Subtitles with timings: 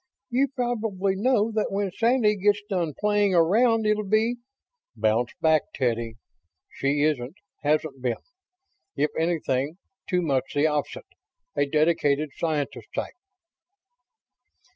[0.31, 4.37] You probably know that when Sandy gets done playing around it'll be..."
[4.95, 6.15] "Bounce back, Teddy.
[6.71, 8.17] She isn't hasn't been.
[8.95, 9.77] If anything,
[10.09, 11.05] too much the opposite.
[11.55, 13.13] A dedicated scientist type."